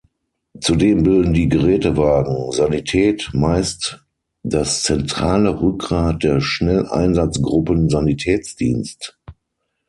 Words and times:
Zudem 0.59 1.03
bilden 1.03 1.31
die 1.35 1.47
Gerätewagen 1.47 2.51
Sanität 2.53 3.29
meist 3.33 4.03
das 4.41 4.81
zentrale 4.81 5.61
Rückgrat 5.61 6.23
der 6.23 6.41
Schnelleinsatzgruppen 6.41 7.87
Sanitätsdienst. 7.87 9.19